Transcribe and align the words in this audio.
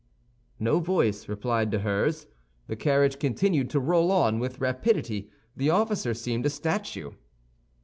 No 0.59 0.79
voice 0.79 1.29
replied 1.29 1.69
to 1.69 1.79
hers; 1.81 2.25
the 2.65 2.75
carriage 2.75 3.19
continued 3.19 3.69
to 3.69 3.79
roll 3.79 4.11
on 4.11 4.39
with 4.39 4.59
rapidity; 4.59 5.29
the 5.55 5.69
officer 5.69 6.15
seemed 6.15 6.47
a 6.47 6.49
statue. 6.49 7.11